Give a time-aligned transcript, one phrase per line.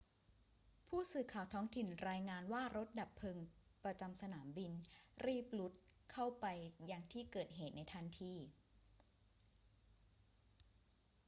[0.87, 3.37] ผู้สื่อข่าวท้องถิ่นรายงานว่ารถดับเพลิง
[3.83, 4.71] ประจำสนามบิน
[5.25, 5.73] รีบรุด
[6.11, 6.45] เข้าไป
[6.91, 8.33] ยังที่เกิดเหตุในทันที